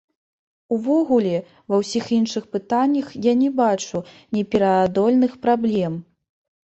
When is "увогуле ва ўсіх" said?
0.75-2.05